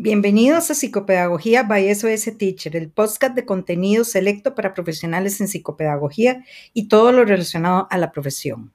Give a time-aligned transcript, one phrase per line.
[0.00, 6.44] Bienvenidos a Psicopedagogía by SOS Teacher, el podcast de contenido selecto para profesionales en psicopedagogía
[6.72, 8.72] y todo lo relacionado a la profesión.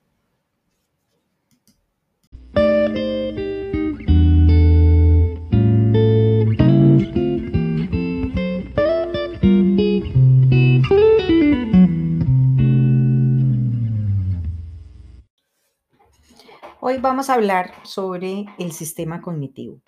[16.82, 19.80] Hoy vamos a hablar sobre el sistema cognitivo.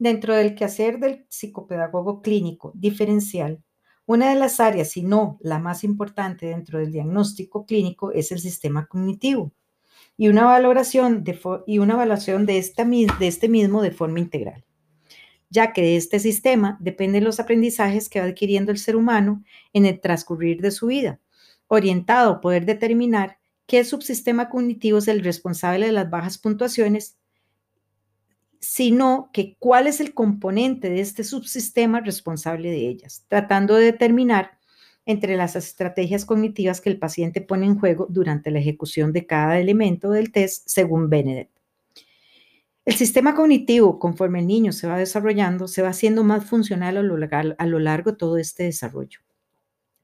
[0.00, 3.62] Dentro del quehacer del psicopedagogo clínico diferencial,
[4.06, 8.40] una de las áreas, si no la más importante dentro del diagnóstico clínico, es el
[8.40, 9.52] sistema cognitivo.
[10.16, 14.64] Y una valoración de, y una evaluación de, esta, de este mismo de forma integral,
[15.50, 19.84] ya que de este sistema dependen los aprendizajes que va adquiriendo el ser humano en
[19.84, 21.20] el transcurrir de su vida,
[21.68, 27.19] orientado a poder determinar qué subsistema cognitivo es el responsable de las bajas puntuaciones
[28.60, 34.58] sino que cuál es el componente de este subsistema responsable de ellas, tratando de determinar
[35.06, 39.58] entre las estrategias cognitivas que el paciente pone en juego durante la ejecución de cada
[39.58, 41.48] elemento del test, según Benedett.
[42.84, 47.02] El sistema cognitivo, conforme el niño se va desarrollando, se va haciendo más funcional a
[47.02, 49.20] lo, largo, a lo largo de todo este desarrollo.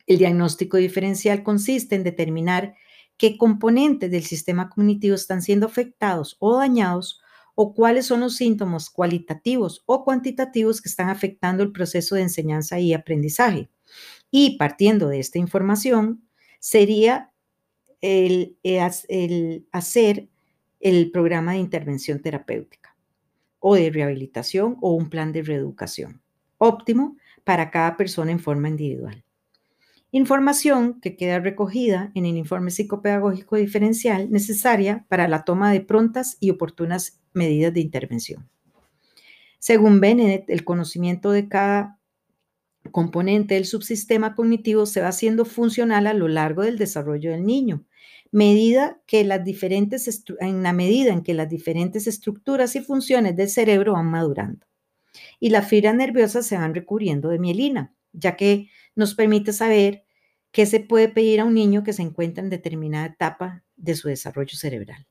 [0.06, 2.74] El diagnóstico diferencial consiste en determinar
[3.16, 7.20] qué componentes del sistema cognitivo están siendo afectados o dañados
[7.56, 12.78] o cuáles son los síntomas cualitativos o cuantitativos que están afectando el proceso de enseñanza
[12.78, 13.70] y aprendizaje.
[14.30, 16.28] Y partiendo de esta información,
[16.60, 17.32] sería
[18.00, 20.28] el, el hacer
[20.80, 22.94] el programa de intervención terapéutica
[23.58, 26.22] o de rehabilitación o un plan de reeducación
[26.58, 29.25] óptimo para cada persona en forma individual.
[30.16, 36.38] Información que queda recogida en el informe psicopedagógico diferencial necesaria para la toma de prontas
[36.40, 38.48] y oportunas medidas de intervención.
[39.58, 42.00] Según Benedett, el conocimiento de cada
[42.92, 47.84] componente del subsistema cognitivo se va haciendo funcional a lo largo del desarrollo del niño,
[48.32, 53.50] medida que las diferentes en la medida en que las diferentes estructuras y funciones del
[53.50, 54.66] cerebro van madurando.
[55.40, 60.05] Y las fibras nerviosas se van recubriendo de mielina, ya que nos permite saber
[60.56, 64.08] qué se puede pedir a un niño que se encuentra en determinada etapa de su
[64.08, 65.06] desarrollo cerebral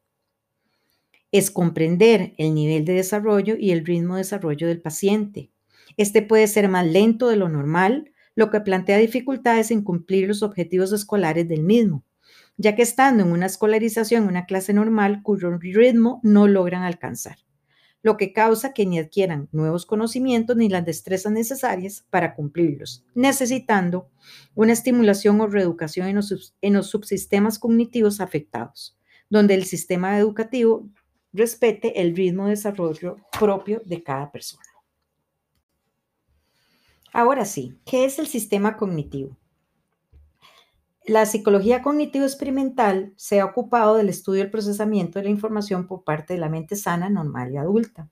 [1.31, 5.51] es comprender el nivel de desarrollo y el ritmo de desarrollo del paciente.
[5.97, 10.41] Este puede ser más lento de lo normal, lo que plantea dificultades en cumplir los
[10.41, 12.03] objetivos escolares del mismo,
[12.57, 17.37] ya que estando en una escolarización una clase normal cuyo ritmo no logran alcanzar,
[18.05, 24.11] lo que causa que ni adquieran nuevos conocimientos ni las destrezas necesarias para cumplirlos, necesitando
[24.53, 28.95] una estimulación o reeducación en los, subsistemas cognitivos afectados,
[29.27, 30.87] donde el sistema educativo
[31.33, 34.63] respete el ritmo de desarrollo propio de cada persona.
[37.11, 39.35] Ahora sí, ¿qué es el sistema cognitivo?
[41.07, 46.03] La psicología cognitivo experimental se ha ocupado del estudio del procesamiento de la información por
[46.03, 48.09] parte de la mente sana, normal y adulta.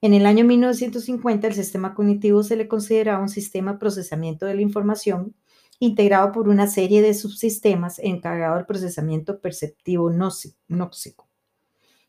[0.00, 4.54] En el año 1950, el sistema cognitivo se le consideraba un sistema de procesamiento de
[4.54, 5.36] la información
[5.78, 11.28] integrado por una serie de subsistemas encargado del procesamiento perceptivo nóxico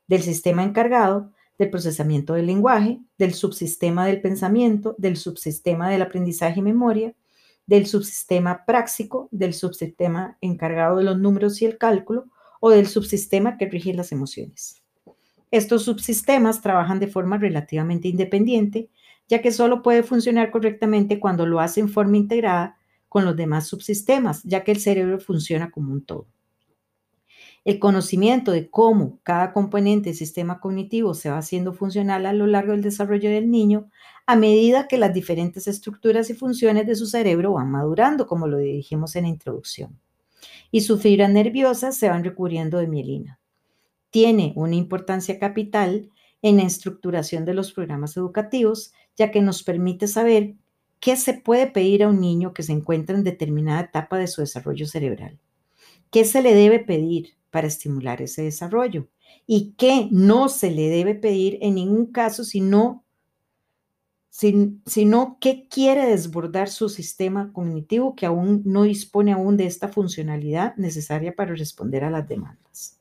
[0.07, 6.59] del sistema encargado del procesamiento del lenguaje, del subsistema del pensamiento, del subsistema del aprendizaje
[6.59, 7.15] y memoria,
[7.65, 12.25] del subsistema práctico, del subsistema encargado de los números y el cálculo
[12.59, 14.81] o del subsistema que rige las emociones.
[15.51, 18.89] Estos subsistemas trabajan de forma relativamente independiente,
[19.27, 22.77] ya que solo puede funcionar correctamente cuando lo hace en forma integrada
[23.09, 26.27] con los demás subsistemas, ya que el cerebro funciona como un todo.
[27.63, 32.47] El conocimiento de cómo cada componente del sistema cognitivo se va haciendo funcional a lo
[32.47, 33.89] largo del desarrollo del niño
[34.31, 38.57] a medida que las diferentes estructuras y funciones de su cerebro van madurando, como lo
[38.57, 39.99] dijimos en la introducción.
[40.71, 43.39] Y sus fibras nerviosas se van recubriendo de mielina.
[44.09, 46.09] Tiene una importancia capital
[46.41, 50.55] en la estructuración de los programas educativos, ya que nos permite saber
[51.01, 54.39] qué se puede pedir a un niño que se encuentra en determinada etapa de su
[54.39, 55.39] desarrollo cerebral.
[56.09, 57.35] ¿Qué se le debe pedir?
[57.51, 59.07] para estimular ese desarrollo
[59.45, 63.03] y que no se le debe pedir en ningún caso sino,
[64.31, 70.73] sino que quiere desbordar su sistema cognitivo que aún no dispone aún de esta funcionalidad
[70.77, 72.97] necesaria para responder a las demandas.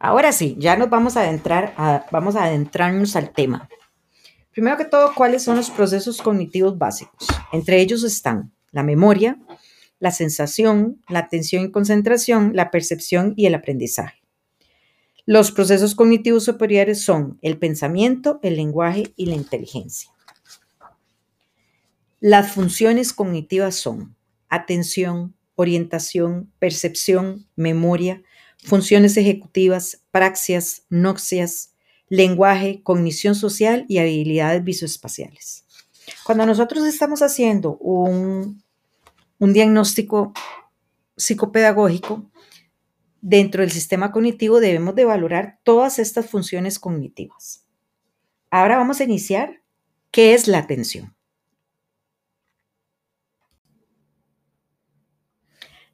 [0.00, 1.74] Ahora sí, ya nos vamos a adentrar,
[2.10, 3.68] vamos a adentrarnos al tema.
[4.50, 7.28] Primero que todo, ¿cuáles son los procesos cognitivos básicos?
[7.52, 9.38] Entre ellos están la memoria,
[10.00, 14.23] la sensación, la atención y concentración, la percepción y el aprendizaje.
[15.26, 20.10] Los procesos cognitivos superiores son el pensamiento, el lenguaje y la inteligencia.
[22.20, 24.16] Las funciones cognitivas son
[24.48, 28.22] atención, orientación, percepción, memoria,
[28.58, 31.74] funciones ejecutivas, praxias, noxias,
[32.08, 35.64] lenguaje, cognición social y habilidades visoespaciales.
[36.24, 38.62] Cuando nosotros estamos haciendo un,
[39.38, 40.32] un diagnóstico
[41.16, 42.30] psicopedagógico,
[43.26, 47.66] dentro del sistema cognitivo debemos de valorar todas estas funciones cognitivas.
[48.50, 49.62] Ahora vamos a iniciar
[50.10, 51.16] qué es la atención.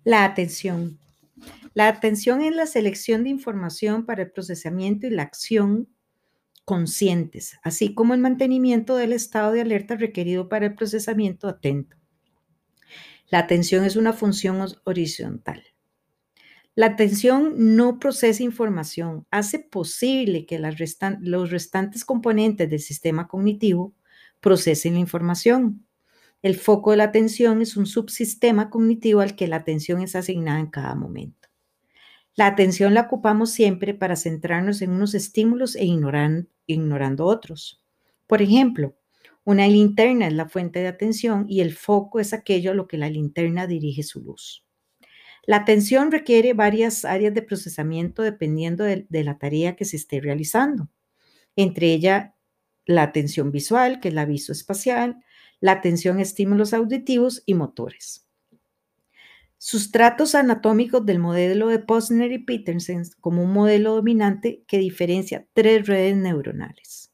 [0.03, 0.99] La atención.
[1.73, 5.88] La atención es la selección de información para el procesamiento y la acción
[6.65, 11.97] conscientes, así como el mantenimiento del estado de alerta requerido para el procesamiento atento.
[13.29, 15.62] La atención es una función horizontal.
[16.81, 23.93] La atención no procesa información, hace posible que los restantes componentes del sistema cognitivo
[24.41, 25.87] procesen la información.
[26.41, 30.59] El foco de la atención es un subsistema cognitivo al que la atención es asignada
[30.59, 31.50] en cada momento.
[32.35, 37.85] La atención la ocupamos siempre para centrarnos en unos estímulos e ignorando otros.
[38.26, 38.97] Por ejemplo,
[39.44, 42.97] una linterna es la fuente de atención y el foco es aquello a lo que
[42.97, 44.65] la linterna dirige su luz.
[45.46, 50.88] La atención requiere varias áreas de procesamiento dependiendo de, la tarea que se esté realizando.
[51.56, 52.32] Entre ellas,
[52.87, 55.22] la atención visual, que es la visoespacial,
[55.60, 58.26] la atención a estímulos auditivos y motores.
[59.58, 65.87] Sustratos anatómicos del modelo de Posner y Peterson como un modelo dominante que diferencia tres
[65.87, 67.12] redes neuronales.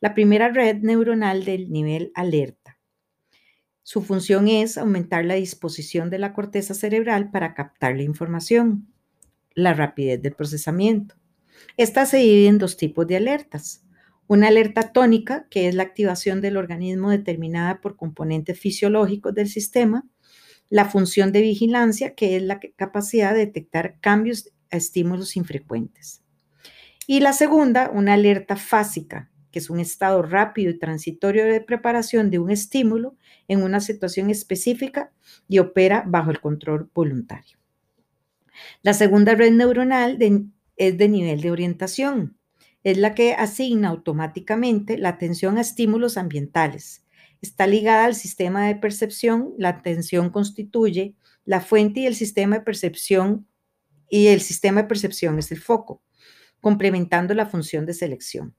[0.00, 2.65] La primera red neuronal del nivel alerta.
[3.88, 8.92] Su función es aumentar la disposición de la corteza cerebral para captar la información,
[9.54, 11.14] la rapidez del procesamiento.
[11.76, 13.84] Esta se divide en dos tipos de alertas,
[14.26, 20.04] una alerta tónica, que es la activación del organismo determinada por componentes fisiológicos del sistema.
[20.68, 26.24] La función de vigilancia, que es la capacidad de detectar cambios a estímulos infrecuentes.
[27.06, 32.32] Y la segunda, una alerta fásica, que es un estado rápido y transitorio de preparación
[32.32, 33.16] de un estímulo
[33.48, 35.12] en una situación específica
[35.48, 37.58] y opera bajo el control voluntario.
[38.82, 40.18] La segunda red neuronal
[40.76, 42.36] es de nivel de orientación,
[42.84, 47.04] es la que asigna automáticamente la atención a estímulos ambientales.
[47.42, 49.54] Está ligada al sistema de percepción.
[49.58, 53.46] La atención constituye la fuente y el sistema de percepción
[54.08, 56.00] y el sistema de percepción es el foco,
[56.60, 58.54] complementando la función de selección.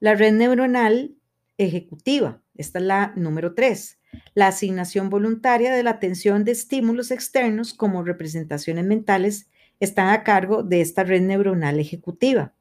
[0.00, 1.17] La red neuronal
[1.58, 3.98] ejecutiva, esta es la número 3,
[4.34, 9.50] la asignación voluntaria de la atención de estímulos externos como representaciones mentales
[9.80, 12.54] están a cargo de esta red neuronal ejecutiva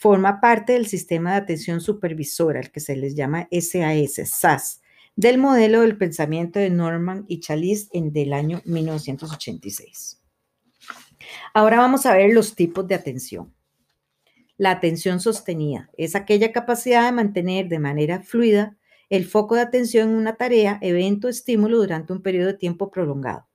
[0.00, 4.80] forma parte del sistema de atención supervisora, el que se les llama SAS, SAS,
[5.14, 10.22] del modelo del pensamiento de Norman y Chalice en del año 1986.
[11.52, 13.54] Ahora vamos a ver los tipos de atención.
[14.60, 18.76] La atención sostenida es aquella capacidad de mantener de manera fluida
[19.08, 23.48] el foco de atención en una tarea, evento estímulo durante un periodo de tiempo prolongado.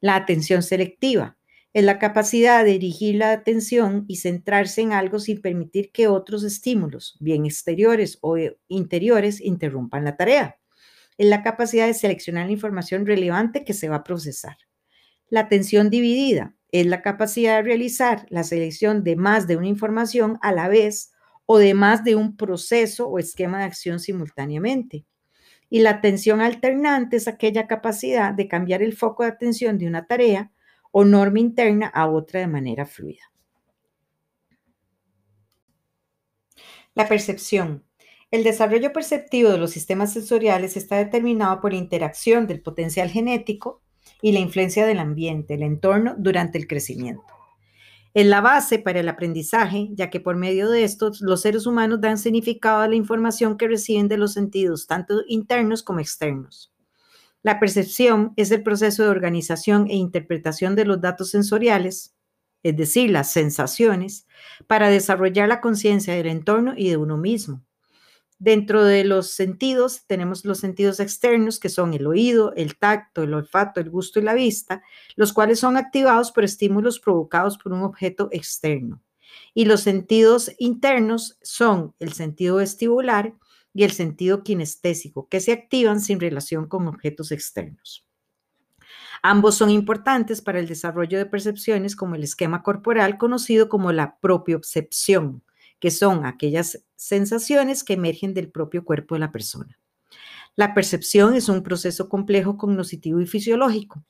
[0.00, 1.36] La atención selectiva
[1.72, 6.42] es la capacidad de dirigir la atención y centrarse en algo sin permitir que otros
[6.42, 10.58] estímulos, bien exteriores o eh, interiores, interrumpan la tarea.
[11.18, 14.56] Es la capacidad de seleccionar la información relevante que se va a procesar.
[15.28, 20.38] La atención dividida es la capacidad de realizar la selección de más de una información
[20.40, 21.12] a la vez
[21.44, 25.04] o de más de un proceso o esquema de acción simultáneamente.
[25.68, 30.06] Y la atención alternante es aquella capacidad de cambiar el foco de atención de una
[30.06, 30.50] tarea
[30.90, 33.30] o norma interna a otra de manera fluida.
[36.94, 37.84] La percepción.
[38.30, 43.81] El desarrollo perceptivo de los sistemas sensoriales está determinado por interacción del potencial genético
[44.22, 47.24] y la influencia del ambiente, el entorno, durante el crecimiento.
[48.14, 52.00] Es la base para el aprendizaje, ya que por medio de estos los seres humanos
[52.00, 56.72] dan significado a la información que reciben de los sentidos, tanto internos como externos.
[57.42, 62.14] La percepción es el proceso de organización e interpretación de los datos sensoriales,
[62.62, 64.26] es decir, las sensaciones,
[64.68, 67.64] para desarrollar la conciencia del entorno y de uno mismo.
[68.44, 73.34] Dentro de los sentidos tenemos los sentidos externos, que son el oído, el tacto, el
[73.34, 74.82] olfato, el gusto y la vista,
[75.14, 79.00] los cuales son activados por estímulos provocados por un objeto externo.
[79.54, 83.32] Y los sentidos internos son el sentido vestibular,
[83.74, 88.04] y el sentido kinestésico, que se activan sin relación con objetos externos.
[89.22, 94.18] Ambos son importantes para el desarrollo de percepciones como el esquema corporal conocido como la
[94.18, 95.44] propiocepción,
[95.82, 99.80] que son aquellas sensaciones que emergen del propio cuerpo de la persona.
[100.54, 104.04] La percepción es un proceso complejo cognitivo y fisiológico.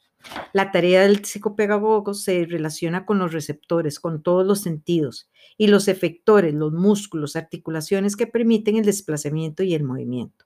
[0.52, 5.88] La tarea del psicopedagogo se relaciona con los receptores, con todos los sentidos, y los
[5.88, 10.44] efectores, los músculos, articulaciones que permiten el desplazamiento y el movimiento.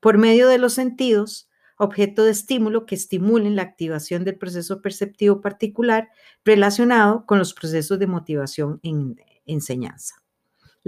[0.00, 5.40] Por medio de los sentidos, objeto de estímulo que estimulen la activación del proceso perceptivo
[5.40, 6.08] particular
[6.44, 10.16] relacionado con los procesos de motivación en enseñanza.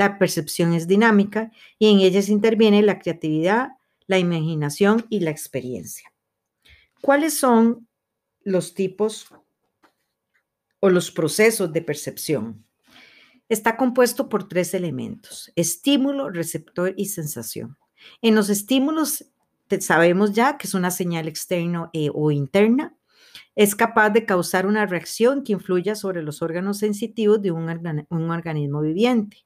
[0.01, 3.73] La percepción es dinámica y en ellas interviene la creatividad,
[4.07, 6.11] la imaginación y la experiencia.
[7.03, 7.87] ¿Cuáles son
[8.43, 9.29] los tipos
[10.81, 12.65] o los procesos de percepción?
[13.51, 17.77] Está compuesto por tres elementos, estímulo, receptor y sensación.
[18.23, 19.27] En los estímulos
[19.81, 22.97] sabemos ya que es una señal externa eh, o interna.
[23.55, 28.31] Es capaz de causar una reacción que influya sobre los órganos sensitivos de un, un
[28.31, 29.45] organismo viviente.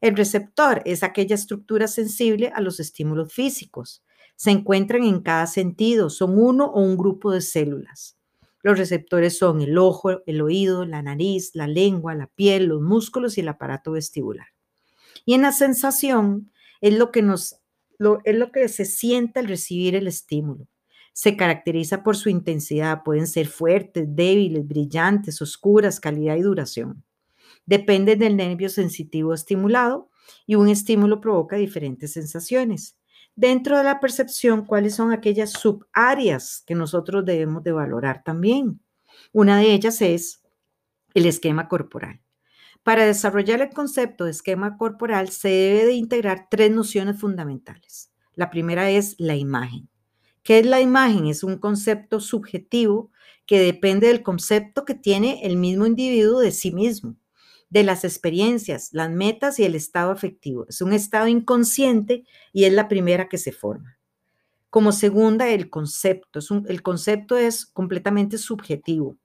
[0.00, 4.04] El receptor es aquella estructura sensible a los estímulos físicos.
[4.36, 8.18] Se encuentran en cada sentido, son uno o un grupo de células.
[8.62, 13.38] Los receptores son el ojo, el oído, la nariz, la lengua, la piel, los músculos
[13.38, 14.48] y el aparato vestibular.
[15.24, 16.50] Y en la sensación
[16.80, 17.60] es lo que nos
[18.24, 20.68] es lo que se siente al recibir el estímulo.
[21.14, 27.05] Se caracteriza por su intensidad, pueden ser fuertes, débiles, brillantes, oscuras, calidad y duración.
[27.66, 30.08] Depende del nervio sensitivo estimulado
[30.46, 32.96] y un estímulo provoca diferentes sensaciones.
[33.34, 38.80] Dentro de la percepción, ¿cuáles son aquellas subáreas que nosotros debemos de valorar también?
[39.32, 40.42] Una de ellas es
[41.12, 42.20] el esquema corporal.
[42.84, 48.12] Para desarrollar el concepto de esquema corporal se debe de integrar tres nociones fundamentales.
[48.34, 49.88] La primera es la imagen.
[50.44, 51.26] ¿Qué es la imagen?
[51.26, 53.10] Es un concepto subjetivo
[53.44, 57.16] que depende del concepto que tiene el mismo individuo de sí mismo
[57.68, 60.66] de las experiencias, las metas y el estado afectivo.
[60.68, 63.98] Es un estado inconsciente y es la primera que se forma.
[64.70, 66.40] Como segunda, el concepto.
[66.68, 69.16] el concepto es completamente subjetivo.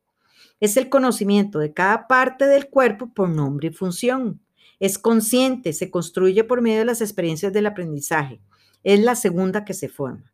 [0.60, 4.42] Es el conocimiento de cada parte del cuerpo por nombre y función.
[4.80, 8.42] Es consciente, se construye por medio de las experiencias del aprendizaje.
[8.84, 10.32] Es la segunda que se forma.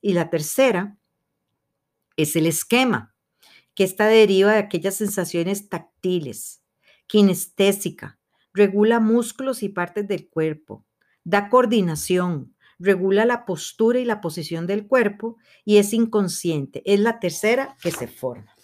[0.00, 0.96] Y la tercera
[2.16, 3.14] es el esquema,
[3.74, 6.59] que está deriva de aquellas sensaciones táctiles,
[7.10, 8.20] kinestésica,
[8.54, 10.86] regula músculos y partes del cuerpo,
[11.24, 16.82] da coordinación, regula la postura y la posición del cuerpo y es inconsciente.
[16.84, 18.54] Es la tercera que se forma.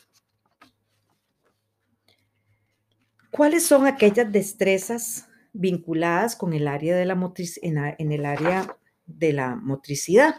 [3.32, 7.14] ¿Cuáles son aquellas destrezas vinculadas con el área de la
[8.12, 8.76] el área
[9.06, 10.36] de la motricidad?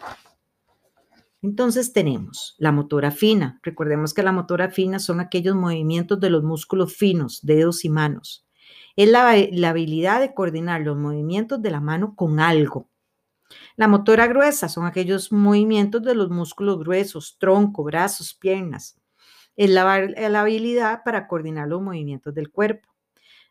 [1.48, 3.58] Entonces tenemos la motora fina.
[3.64, 8.46] Recordemos que la motora fina son aquellos movimientos de los músculos finos, dedos y manos.
[8.98, 12.90] Es la, habilidad de coordinar los movimientos de la mano con algo.
[13.78, 19.00] La motora gruesa son aquellos movimientos de los músculos gruesos, tronco, brazos, piernas.
[19.56, 22.90] Es la, la habilidad para coordinar los movimientos del cuerpo.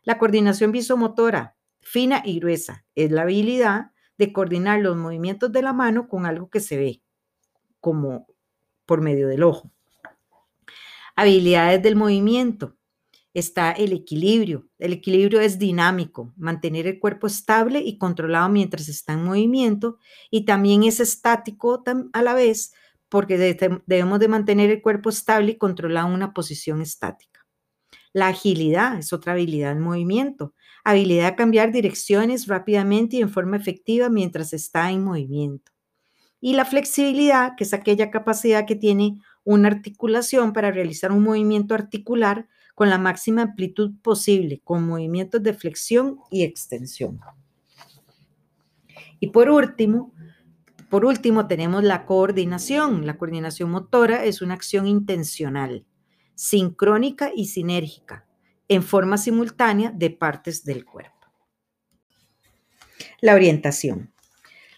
[0.03, 3.89] La coordinación visomotora, fina y gruesa, es la habilidad
[4.19, 7.01] de coordinar los movimientos de la mano con algo que se ve
[7.79, 8.27] como
[8.85, 9.71] por medio del ojo.
[11.15, 12.75] Habilidades del movimiento.
[13.33, 14.67] Está el equilibrio.
[14.79, 19.99] El equilibrio es dinámico, mantener el cuerpo estable y controlado mientras está en movimiento
[20.31, 22.73] y también es estático a la vez
[23.09, 23.37] porque
[23.85, 27.45] debemos de mantener el cuerpo estable y controlado en una posición estática.
[28.11, 33.57] La agilidad es otra habilidad en movimiento, habilidad de cambiar direcciones rápidamente y en forma
[33.57, 35.76] efectiva mientras está en movimiento
[36.39, 41.73] y la flexibilidad, que es aquella capacidad que tiene una articulación para realizar un movimiento
[41.73, 47.19] articular con la máxima amplitud posible, con movimientos de flexión y extensión.
[49.19, 50.13] Y por último,
[50.89, 53.05] por último tenemos la coordinación.
[53.05, 55.85] La coordinación motora es una acción intencional,
[56.35, 58.27] sincrónica y sinérgica,
[58.67, 61.15] en forma simultánea de partes del cuerpo.
[63.21, 64.13] La orientación.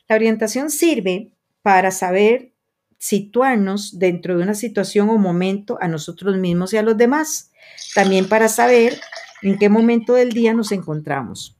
[0.08, 2.54] La orientación sirve para saber
[2.98, 7.52] situarnos dentro de una situación o momento a nosotros mismos y a los demás.
[7.96, 9.00] También para saber
[9.42, 11.58] en qué momento del día nos encontramos,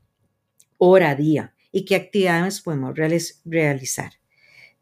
[0.78, 2.94] hora, día, y qué actividades podemos
[3.46, 4.14] realizar.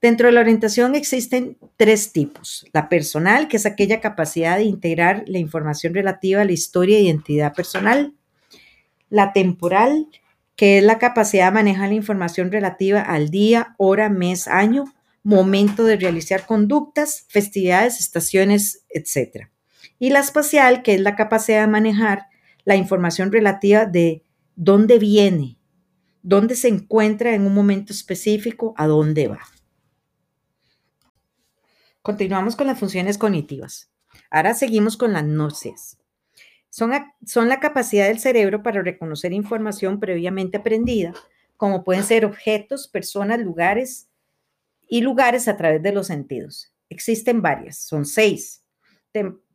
[0.02, 2.66] Dentro de la orientación existen tres tipos.
[2.72, 7.02] La personal, que es aquella capacidad de integrar la información relativa a la historia e
[7.02, 8.14] identidad personal.
[9.10, 10.08] La temporal,
[10.56, 14.86] que es la capacidad de manejar la información relativa al día, hora, mes, año
[15.28, 19.50] momento de realizar conductas, festividades, estaciones, etc.
[20.00, 22.28] Y la espacial, que es la capacidad de manejar
[22.64, 24.24] la información relativa de
[24.56, 25.60] dónde viene,
[26.22, 29.42] dónde se encuentra en un momento específico, a dónde va.
[32.02, 33.92] Continuamos con las funciones cognitivas.
[34.32, 35.98] Ahora seguimos con las náuseas.
[36.70, 36.94] Son,
[37.26, 41.14] son la capacidad del cerebro para reconocer información previamente aprendida,
[41.58, 44.07] como pueden ser objetos, personas, lugares
[44.88, 46.74] y lugares a través de los sentidos.
[46.90, 48.64] Existen varias, son seis.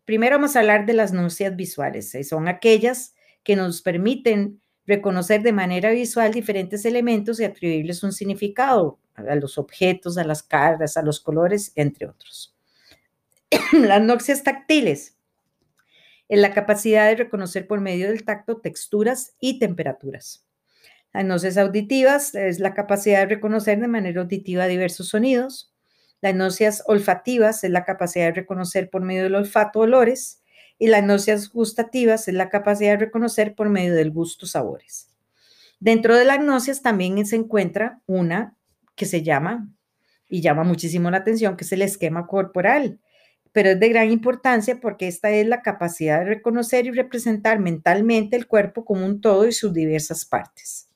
[0.04, 2.16] primero vamos a hablar de las náuseas visuales.
[2.28, 8.98] Son aquellas que nos permiten reconocer de manera visual diferentes elementos y atribuirles un significado,
[9.14, 12.54] a los objetos, a las caras, a los colores, entre otros.
[13.72, 15.16] las noxias táctiles
[16.28, 20.46] es la capacidad de reconocer por medio del tacto texturas y temperaturas.
[21.12, 25.72] Las noxias auditivas es la capacidad de reconocer de manera auditiva diversos sonidos.
[26.20, 30.42] Las noxias olfativas es la capacidad de reconocer por medio del olfato olores.
[30.78, 35.10] Y las noxias gustativas es la capacidad de reconocer por medio del gusto sabores.
[35.80, 38.56] Dentro de las noxias también se encuentra una
[38.94, 39.68] que se llama,
[40.32, 42.98] y llama muchísimo la atención, que es el esquema corporal,
[43.52, 48.34] pero es de gran importancia porque esta es la capacidad de reconocer y representar mentalmente
[48.36, 50.88] el cuerpo como un todo y sus diversas partes,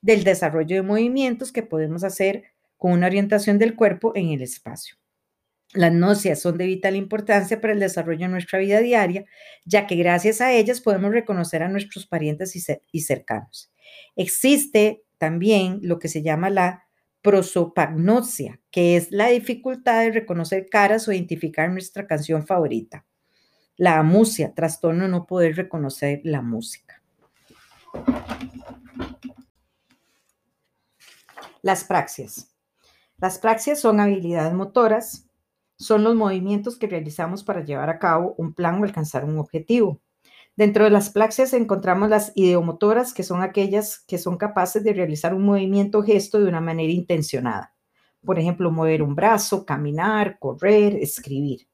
[0.00, 2.44] del desarrollo de movimientos que podemos hacer
[2.76, 4.96] con una orientación del cuerpo en el espacio.
[5.74, 9.26] Las nocias son de vital importancia para el desarrollo de nuestra vida diaria,
[9.66, 12.56] ya que gracias a ellas podemos reconocer a nuestros parientes
[12.90, 13.70] y cercanos.
[14.16, 16.84] Existe también lo que se llama la
[17.20, 23.04] prosopagnosia, que es la dificultad de reconocer caras o identificar nuestra canción favorita.
[23.76, 27.02] La amusia, trastorno no poder reconocer la música.
[31.68, 32.56] Las praxias.
[33.18, 35.28] Las praxias son habilidades motoras,
[35.76, 40.00] son los movimientos que realizamos para llevar a cabo un plan o alcanzar un objetivo.
[40.56, 45.34] Dentro de las praxias encontramos las ideomotoras, que son aquellas que son capaces de realizar
[45.34, 47.74] un movimiento o gesto de una manera intencionada.
[48.24, 51.68] Por ejemplo, mover un brazo, caminar, correr, escribir.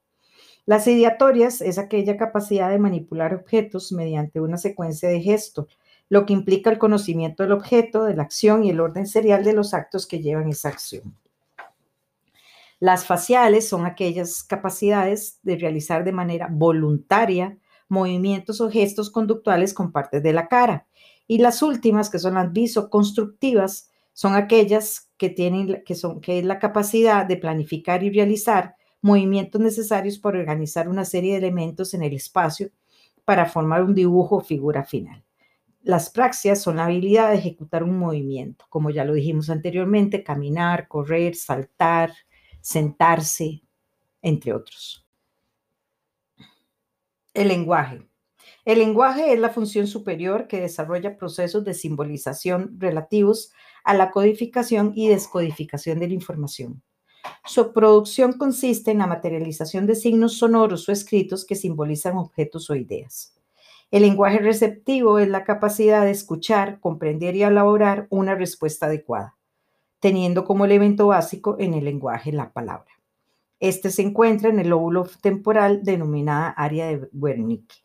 [0.66, 6.32] Las ideatorias es aquella capacidad de manipular objetos mediante una secuencia de gestos, lo que
[6.32, 10.06] implica el conocimiento del objeto, de la acción y el orden serial de los actos
[10.06, 11.16] que llevan esa acción.
[12.80, 19.92] Las faciales son aquellas capacidades de realizar de manera voluntaria movimientos o gestos conductuales con
[19.92, 20.86] partes de la cara.
[21.26, 26.44] Y las últimas, que son las visoconstructivas, son aquellas que tienen, que son, que es
[26.44, 32.02] la capacidad de planificar y realizar movimientos necesarios para organizar una serie de elementos en
[32.02, 32.70] el espacio
[33.24, 35.23] para formar un dibujo o figura final.
[35.84, 40.88] Las praxias son la habilidad de ejecutar un movimiento, como ya lo dijimos anteriormente, caminar,
[40.88, 42.10] correr, saltar,
[42.62, 43.62] sentarse,
[44.22, 45.06] entre otros.
[47.34, 48.08] El lenguaje.
[48.64, 53.52] El lenguaje es la función superior que desarrolla procesos de simbolización relativos
[53.84, 56.82] a la codificación y descodificación de la información.
[57.44, 62.74] Su producción consiste en la materialización de signos sonoros o escritos que simbolizan objetos o
[62.74, 63.33] ideas.
[63.94, 69.37] El lenguaje receptivo es la capacidad de escuchar, comprender y elaborar una respuesta adecuada,
[70.00, 72.90] teniendo como elemento básico en el lenguaje la palabra.
[73.61, 77.85] Este se encuentra en el lóbulo temporal denominada área de Wernicke.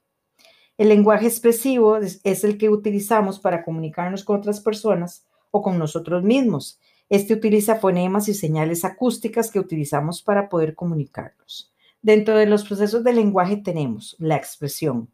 [0.80, 6.24] El lenguaje expresivo es, el que utilizamos para comunicarnos con otras personas o con nosotros
[6.24, 6.80] mismos.
[7.08, 11.72] Este utiliza fonemas y señales acústicas que utilizamos para poder comunicarnos.
[12.02, 15.08] Dentro de los procesos del lenguaje tenemos la expresión,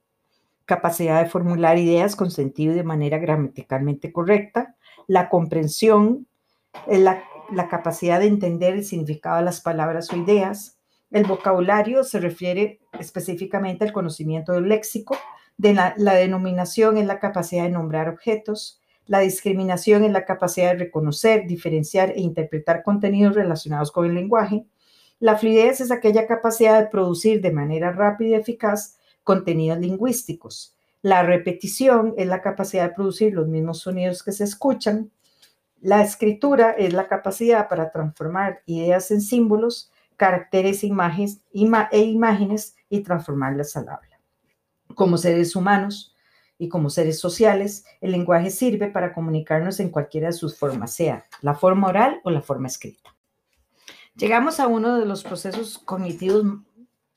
[0.66, 4.76] capacidad de formular ideas con sentido y de manera gramaticalmente correcta,
[5.08, 6.28] la comprensión,
[6.88, 10.78] la la capacidad de entender el significado de las palabras o ideas.
[11.12, 15.18] El vocabulario se refiere específicamente al conocimiento del léxico.
[15.58, 18.82] De la, denominación es la capacidad de nombrar objetos.
[19.06, 24.66] La discriminación es la capacidad de reconocer, diferenciar e interpretar contenidos relacionados con el lenguaje.
[25.20, 30.78] La fluidez es aquella capacidad de producir de manera rápida y eficaz contenidos lingüísticos.
[31.02, 35.12] La repetición es la capacidad de producir los mismos sonidos que se escuchan.
[35.82, 41.42] La escritura es la capacidad para transformar ideas en símbolos, caracteres imágenes,
[41.92, 44.20] e imágenes y transformarlas al habla.
[44.96, 46.16] Como seres humanos
[46.58, 51.26] y como seres sociales, el lenguaje sirve para comunicarnos en cualquiera de sus formas, sea
[51.42, 53.16] la forma oral o la forma escrita.
[54.16, 56.46] Llegamos a uno de los procesos cognitivos,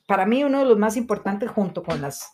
[0.08, 2.32] para mí uno de los más importantes junto con las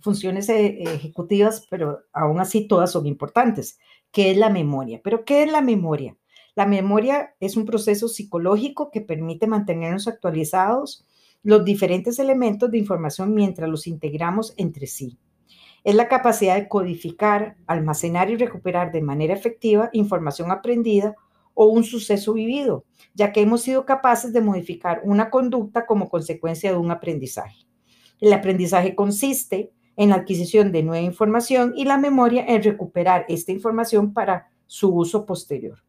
[0.00, 3.78] funciones eh, ejecutivas, pero aún así todas son importantes,
[4.10, 5.02] que es la memoria.
[5.04, 6.16] ¿Pero qué es la memoria?
[6.54, 11.06] La memoria es un proceso psicológico que permite mantenernos actualizados
[11.42, 15.18] los diferentes elementos de información mientras los integramos entre sí.
[15.84, 21.16] Es la capacidad de codificar, almacenar y recuperar de manera efectiva información aprendida
[21.54, 22.84] o un suceso vivido,
[23.14, 27.66] ya que hemos sido capaces de modificar una conducta como consecuencia de un aprendizaje.
[28.20, 33.52] El aprendizaje consiste en la adquisición de nueva información y la memoria en recuperar esta
[33.52, 35.82] información para su uso posterior.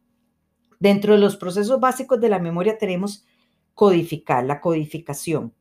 [0.80, 3.26] Dentro de los procesos básicos de la memoria tenemos
[3.74, 5.54] codificar, la codificación.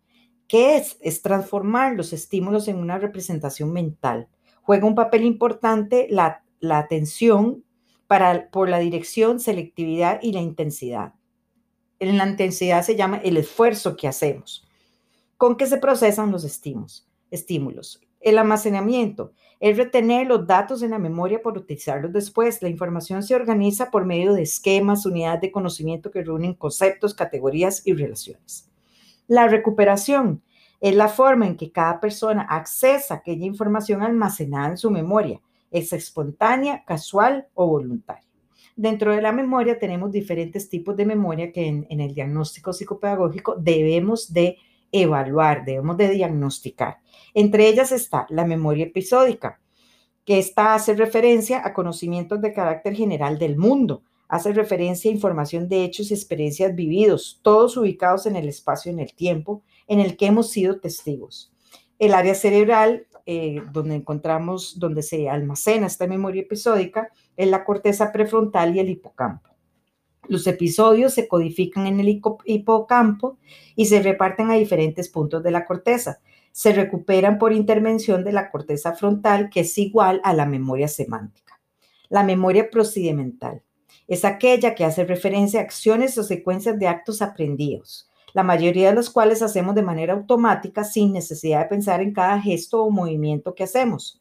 [0.47, 0.97] ¿Qué es?
[1.01, 4.29] Es transformar los estímulos en una representación mental.
[4.63, 7.65] Juega un papel importante la, atención
[8.11, 11.15] para, por la dirección, selectividad y la intensidad.
[12.01, 14.67] En la intensidad se llama el esfuerzo que hacemos.
[15.37, 17.09] ¿Con qué se procesan los estímulos?
[17.31, 18.01] estímulos?
[18.19, 22.61] El almacenamiento es retener los datos en la memoria para utilizarlos después.
[22.63, 27.87] La información se organiza por medio de esquemas, unidades de conocimiento que reúnen conceptos, categorías
[27.87, 28.69] y relaciones.
[29.29, 30.43] La recuperación
[30.81, 35.41] es la forma en que cada persona accesa aquella información almacenada en su memoria.
[35.71, 38.31] Es espontánea, casual o voluntaria.
[38.77, 44.33] Dentro de la memoria tenemos diferentes tipos de memoria que en, el diagnóstico psicopedagógico debemos
[44.33, 44.57] de
[44.91, 46.99] evaluar, debemos de diagnosticar.
[47.35, 49.61] Entre ellas está la memoria episódica,
[50.25, 55.69] que esta hace referencia a conocimientos de carácter general del mundo, hace referencia a información
[55.69, 60.01] de hechos y experiencias vividos, todos ubicados en el espacio y en el tiempo en
[60.01, 61.53] el que hemos sido testigos.
[61.99, 68.13] El área cerebral, eh, donde encontramos, donde se almacena esta memoria episódica, es la corteza
[68.13, 69.51] prefrontal y el hipocampo.
[70.29, 73.39] Los episodios se codifican en el hipocampo
[73.75, 76.21] y se reparten a diferentes puntos de la corteza.
[76.53, 81.61] Se recuperan por intervención de la corteza frontal, que es igual a la memoria semántica.
[82.09, 83.63] La memoria procedimental
[84.07, 88.95] es aquella que hace referencia a acciones o secuencias de actos aprendidos, la mayoría de
[88.95, 93.55] los cuales hacemos de manera automática sin necesidad de pensar en cada gesto o movimiento
[93.55, 94.21] que hacemos.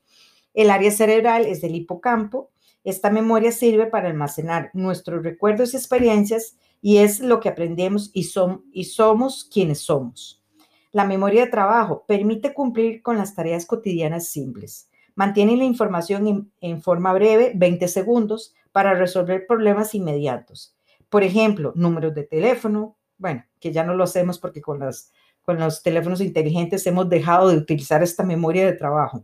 [0.53, 2.49] El área cerebral es del hipocampo
[2.83, 8.27] esta memoria sirve para almacenar nuestros recuerdos y experiencias y es lo que aprendemos y,
[8.71, 10.43] y somos quienes somos.
[10.91, 14.89] La memoria de trabajo permite cumplir con las tareas cotidianas simples.
[15.13, 20.75] Mantiene la información en, en forma breve, 20 segundos, para resolver problemas inmediatos.
[21.09, 25.59] Por ejemplo, números de teléfono, bueno, que ya no lo hacemos porque con, las, con
[25.59, 29.23] los teléfonos inteligentes hemos dejado de utilizar esta memoria de trabajo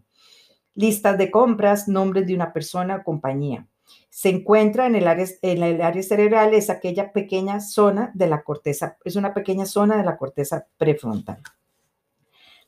[0.76, 3.68] listas de compras, nombres de una persona o compañía.
[4.10, 8.44] Se encuentra en el, área, en el área cerebral, es aquella pequeña zona de la
[8.44, 11.42] corteza, es una pequeña zona de la corteza prefrontal.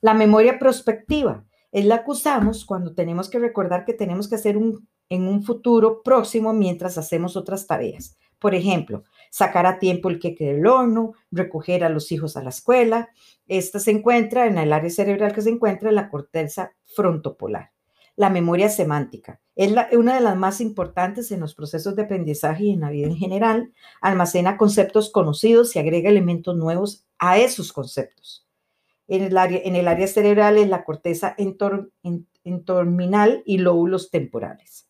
[0.02, 4.58] La memoria prospectiva es la que usamos cuando tenemos que recordar que tenemos que hacer
[4.58, 8.18] un, en un futuro próximo mientras hacemos otras tareas.
[8.40, 12.50] Por ejemplo, sacar a tiempo el queque del horno, recoger a los hijos a la
[12.50, 13.10] escuela.
[13.48, 17.72] Esta se encuentra en el área cerebral que se encuentra en la corteza frontopolar
[18.18, 19.40] la memoria semántica.
[19.56, 23.08] Es una de las más importantes en los procesos de aprendizaje y en la vida
[23.08, 23.72] en general.
[24.02, 28.46] Almacena conceptos conocidos y agrega elementos nuevos a esos conceptos.
[29.08, 31.36] En el área, en el área cerebral es la corteza
[32.44, 34.87] entorminal y lóbulos temporales.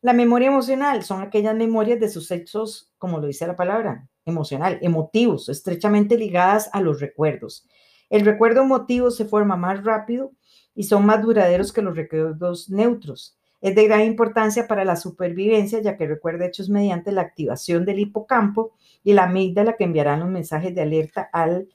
[0.00, 5.48] La memoria emocional son aquellas memorias de sucesos, como lo dice la palabra, emocional, emotivos,
[5.48, 7.66] estrechamente ligadas a los recuerdos.
[8.08, 10.30] El recuerdo emotivo se forma más rápido
[10.72, 13.36] y son más duraderos que los recuerdos neutros.
[13.60, 17.98] Es de gran importancia para la supervivencia, ya que recuerda hechos mediante la activación del
[17.98, 21.68] hipocampo y la amígdala que enviarán los mensajes de alerta al,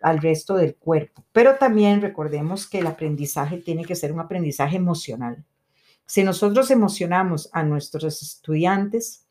[0.00, 1.24] al resto del cuerpo.
[1.32, 5.44] Pero también recordemos que el aprendizaje tiene que ser un aprendizaje emocional.
[6.06, 9.26] Si nosotros emocionamos a nuestros estudiantes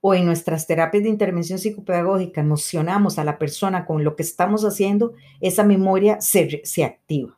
[0.00, 4.64] o en nuestras terapias de intervención psicopedagógica emocionamos a la persona con lo que estamos
[4.64, 7.36] haciendo, esa memoria se, se activa.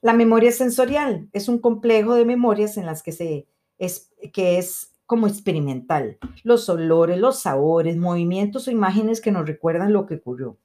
[0.00, 3.46] La memoria sensorial es un complejo de memorias en las que se
[3.78, 6.18] es que es como experimental.
[6.42, 10.56] Los olores, los sabores, movimientos o imágenes que nos recuerdan lo que ocurrió.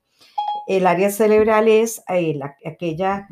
[0.68, 3.28] El área cerebral es eh, aquella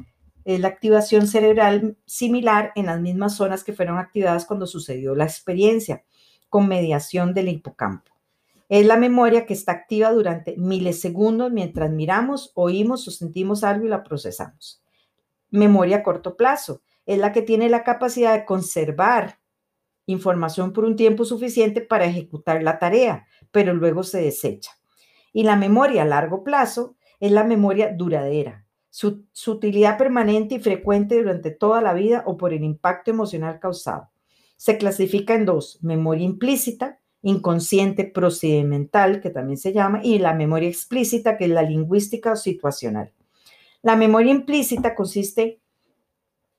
[0.47, 6.03] la activación cerebral similar en las mismas zonas que fueron activadas cuando sucedió la experiencia,
[6.49, 8.13] con mediación del hipocampo.
[8.69, 13.89] Es la memoria que está activa durante milisegundos mientras miramos, oímos o sentimos algo y
[13.89, 14.81] la procesamos
[15.49, 16.81] memoria a corto plazo.
[17.05, 19.39] Es la que tiene la capacidad de conservar
[20.05, 24.71] información por un tiempo suficiente para ejecutar la tarea, pero luego se desecha.
[25.33, 28.65] Y la memoria a largo plazo es la memoria duradera,
[28.97, 34.10] su, utilidad permanente y frecuente durante toda la vida o por el impacto emocional causado.
[34.55, 40.67] Se clasifica en dos, memoria implícita, inconsciente procedimental, que también se llama, y la memoria
[40.67, 43.13] explícita, que es la lingüística o situacional.
[43.83, 45.62] La memoria implícita consiste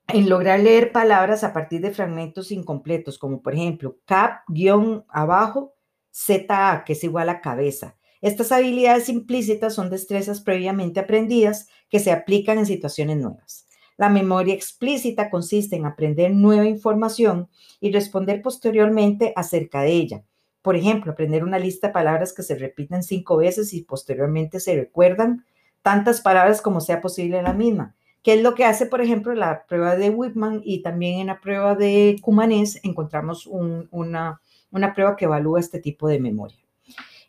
[0.06, 5.74] en lograr leer palabras a partir de fragmentos incompletos, como por ejemplo cap, guion abajo,
[6.14, 7.98] ZA, que es igual a cabeza.
[8.20, 13.66] Estas habilidades implícitas son destrezas previamente aprendidas que se aplican en situaciones nuevas.
[13.96, 17.48] La memoria explícita consiste en aprender nueva información
[17.80, 20.24] y responder posteriormente acerca de ella.
[20.62, 24.76] Por ejemplo, aprender una lista de palabras que se repiten cinco veces y posteriormente se
[24.76, 25.44] recuerdan
[25.82, 29.34] tantas palabras como sea posible en la misma, que es lo que hace, por ejemplo,
[29.34, 35.16] la prueba de Whitman y también en la prueba de Cumanés encontramos una, una prueba
[35.16, 36.67] que evalúa este tipo de memoria.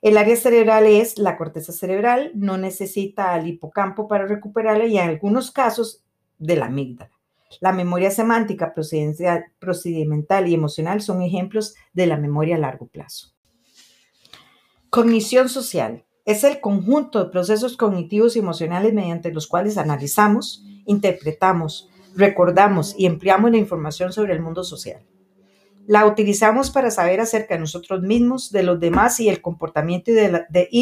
[0.02, 5.10] El área cerebral es la corteza cerebral, no necesita al hipocampo para recuperarla y en
[5.10, 6.04] algunos casos
[6.38, 7.12] de la amígdala.
[7.60, 8.74] La memoria semántica,
[9.60, 13.34] procedimental y emocional son ejemplos de la memoria a largo plazo.
[14.90, 21.90] Cognición social es el conjunto de procesos cognitivos y emocionales mediante los cuales analizamos, interpretamos,
[22.16, 25.09] recordamos y empleamos la información sobre el mundo social.
[25.90, 30.14] La utilizamos para saber acerca de nosotros mismos, de los demás y el comportamiento y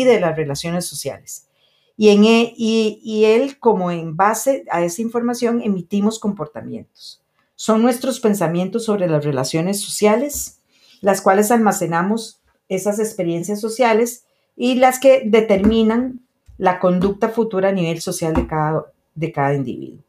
[0.04, 1.48] de, las relaciones sociales.
[1.96, 7.24] Y, en e, y él, como en base a esa información, emitimos comportamientos.
[7.56, 10.60] Son nuestros pensamientos sobre las relaciones sociales,
[11.00, 14.26] las cuales almacenamos esas experiencias sociales
[14.58, 16.20] y las que determinan
[16.58, 20.04] la conducta futura a nivel social de cada, de cada individuo.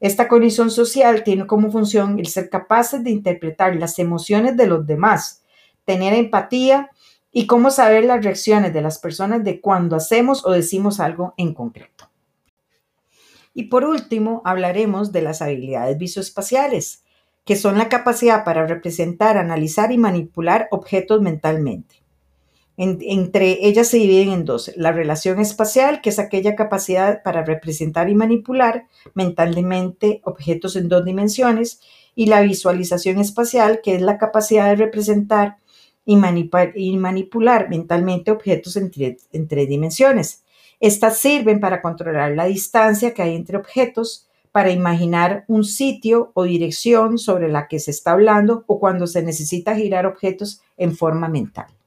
[0.00, 4.86] Esta condición social tiene como función el ser capaces de interpretar las emociones de los
[4.86, 5.42] demás,
[5.84, 6.90] tener empatía
[7.32, 11.54] y cómo saber las reacciones de las personas de cuando hacemos o decimos algo en
[11.54, 12.10] concreto.
[13.54, 17.04] Y por último, hablaremos de las habilidades visoespaciales,
[17.44, 21.97] que son la capacidad para representar, analizar y manipular objetos mentalmente
[22.78, 24.70] entre ellas se dividen en dos.
[24.76, 31.04] La relación espacial, que es aquella capacidad para representar y manipular mentalmente objetos en dos
[31.04, 31.80] dimensiones,
[32.14, 35.58] y la visualización espacial, que es la capacidad de representar
[36.04, 40.44] y, manipular mentalmente objetos en, tres dimensiones.
[40.80, 46.44] Estas sirven para controlar la distancia que hay entre objetos, para imaginar un sitio o
[46.44, 51.28] dirección sobre la que se está hablando o cuando se necesita girar objetos en forma
[51.28, 51.77] mental.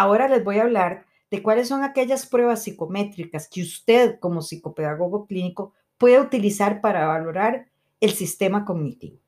[0.00, 5.26] Ahora les voy a hablar de cuáles son aquellas pruebas psicométricas que usted como psicopedagogo
[5.26, 7.66] clínico puede utilizar para valorar
[8.00, 9.18] el sistema cognitivo.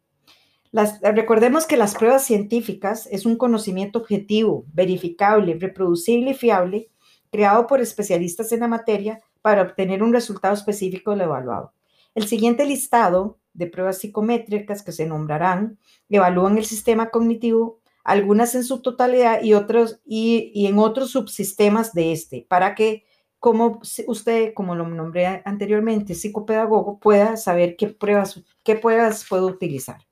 [1.03, 6.89] recordemos que las pruebas científicas es un conocimiento objetivo, verificable, reproducible y fiable,
[7.31, 11.75] creado por especialistas en la materia para obtener un resultado específico de lo evaluado.
[12.15, 18.65] El siguiente listado de pruebas psicométricas que se nombrarán evalúan el sistema cognitivo algunas en
[18.65, 23.05] su totalidad y, otros, y, en otros subsistemas de este, para que
[23.39, 30.07] como usted, como lo nombré anteriormente, psicopedagogo, pueda saber qué pruebas, qué pruebas puedo utilizar.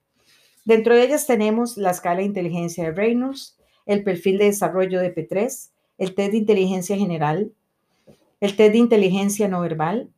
[0.65, 5.15] Dentro de ellas tenemos la escala de inteligencia de Reynolds, el perfil de desarrollo de
[5.15, 7.53] P3, el test de inteligencia general,
[8.41, 10.11] el test de inteligencia no verbal,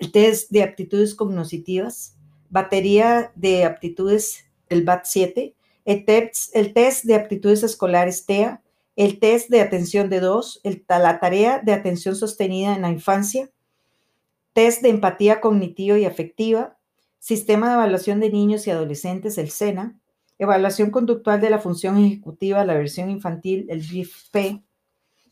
[0.00, 2.16] el test de aptitudes cognitivas,
[2.50, 5.54] batería de aptitudes, el BAT7,
[5.86, 8.60] el test, de aptitudes escolares TEA,
[8.96, 13.50] el test de atención de dos, la tarea de atención sostenida en la infancia,
[14.52, 16.76] test de empatía cognitiva y afectiva,
[17.20, 19.98] sistema de evaluación de niños y adolescentes, el SENA,
[20.38, 24.62] evaluación conductual de la función ejecutiva, la versión infantil, el BIFP,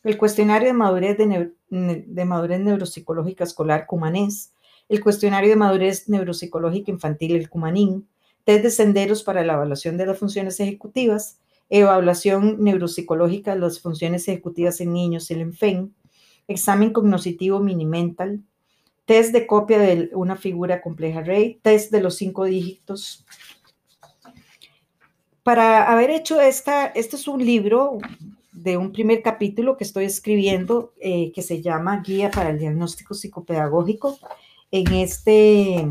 [0.05, 4.53] el cuestionario de madurez, de, madurez neuropsicológica escolar, CUMANES,
[4.89, 8.07] el cuestionario de madurez neuropsicológica infantil, el CUMANIN,
[8.45, 11.39] test de senderos para la evaluación de las funciones ejecutivas,
[11.71, 15.95] evaluación neuropsicológica de las funciones ejecutivas en niños, el ENFEN,
[16.47, 18.43] examen cognoscitivo mini-mental,
[19.07, 23.25] test de copia de una figura compleja array, test de los cinco dígitos.
[25.43, 27.99] Para haber hecho esta, este es un libro
[28.53, 33.15] de un primer capítulo que estoy escribiendo eh, que se llama Guía para el Diagnóstico
[33.15, 34.19] Psicopedagógico.
[34.71, 35.87] En este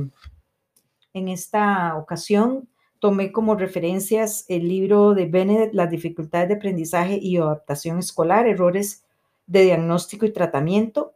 [1.14, 2.68] en esta ocasión
[3.00, 9.04] tomé como referencias el libro de Bennett, Las dificultades de aprendizaje y adaptación escolar, errores
[9.46, 11.14] de diagnóstico y tratamiento.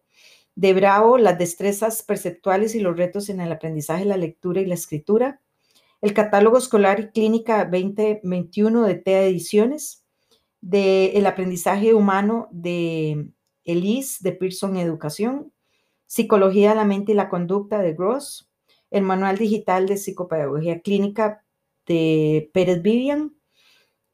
[0.56, 4.74] De Bravo, las destrezas perceptuales y los retos en el aprendizaje, la lectura y la
[4.74, 5.40] escritura.
[6.02, 10.04] El catálogo escolar y clínica 2021 de TEA Ediciones.
[10.60, 13.30] De El aprendizaje humano de
[13.64, 15.54] Elise de Pearson Educación.
[16.06, 18.47] Psicología de la mente y la conducta de Gross
[18.92, 21.44] el Manual Digital de Psicopedagogía Clínica
[21.86, 23.36] de Pérez Vivian,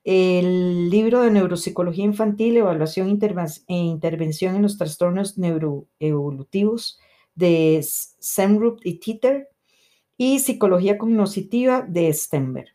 [0.03, 6.99] el libro de Neuropsicología Infantil, Evaluación e Intervención en los Trastornos Neuroevolutivos
[7.35, 9.49] de Semrup y Titter,
[10.17, 12.69] y Psicología Cognitiva de Stenberg.